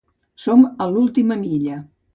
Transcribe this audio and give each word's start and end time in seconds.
Som 0.45 0.63
a 0.65 0.89
l’última 0.95 1.41
milla. 1.47 1.81